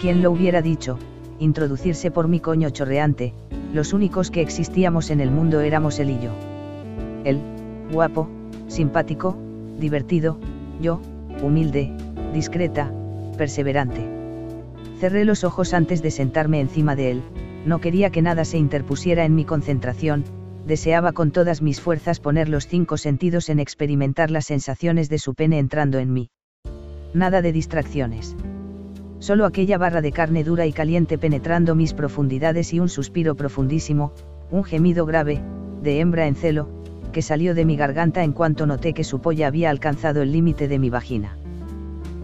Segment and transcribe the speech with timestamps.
[0.00, 0.96] ¿Quién lo hubiera dicho?
[1.40, 3.34] Introducirse por mi coño chorreante,
[3.74, 6.30] los únicos que existíamos en el mundo éramos él y yo.
[7.24, 7.40] Él,
[7.90, 8.28] guapo,
[8.68, 9.36] simpático,
[9.80, 10.38] divertido,
[10.80, 11.00] yo,
[11.42, 11.92] humilde,
[12.32, 12.92] discreta,
[13.36, 14.08] perseverante.
[15.00, 17.22] Cerré los ojos antes de sentarme encima de él,
[17.66, 20.22] no quería que nada se interpusiera en mi concentración,
[20.64, 25.34] deseaba con todas mis fuerzas poner los cinco sentidos en experimentar las sensaciones de su
[25.34, 26.30] pene entrando en mí.
[27.14, 28.36] Nada de distracciones
[29.18, 34.12] solo aquella barra de carne dura y caliente penetrando mis profundidades y un suspiro profundísimo,
[34.50, 35.42] un gemido grave,
[35.82, 36.68] de hembra en celo,
[37.12, 40.68] que salió de mi garganta en cuanto noté que su polla había alcanzado el límite
[40.68, 41.36] de mi vagina.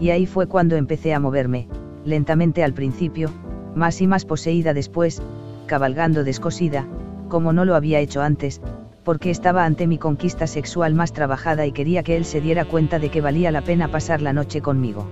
[0.00, 1.68] Y ahí fue cuando empecé a moverme,
[2.04, 3.30] lentamente al principio,
[3.74, 5.20] más y más poseída después,
[5.66, 6.86] cabalgando descosida,
[7.28, 8.60] como no lo había hecho antes,
[9.02, 12.98] porque estaba ante mi conquista sexual más trabajada y quería que él se diera cuenta
[12.98, 15.06] de que valía la pena pasar la noche conmigo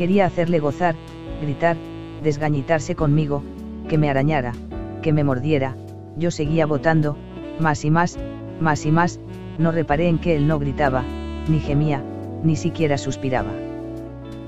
[0.00, 0.94] quería hacerle gozar,
[1.42, 1.76] gritar,
[2.22, 3.42] desgañitarse conmigo,
[3.86, 4.54] que me arañara,
[5.02, 5.76] que me mordiera,
[6.16, 7.18] yo seguía votando,
[7.58, 8.18] más y más,
[8.62, 9.20] más y más,
[9.58, 11.04] no reparé en que él no gritaba,
[11.48, 12.02] ni gemía,
[12.42, 13.52] ni siquiera suspiraba.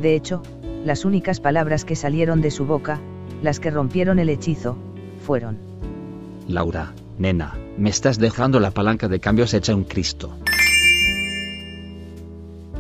[0.01, 0.43] De hecho,
[0.87, 2.99] las únicas palabras que salieron de su boca,
[3.43, 4.79] las que rompieron el hechizo,
[5.19, 5.59] fueron.
[6.49, 10.35] Laura, nena, me estás dejando la palanca de cambios hecha un Cristo.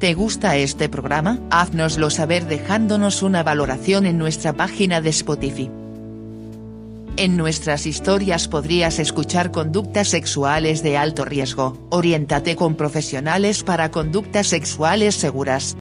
[0.00, 1.38] ¿Te gusta este programa?
[1.50, 5.70] Haznoslo saber dejándonos una valoración en nuestra página de Spotify.
[7.18, 14.46] En nuestras historias podrías escuchar conductas sexuales de alto riesgo, oriéntate con profesionales para conductas
[14.46, 15.76] sexuales seguras.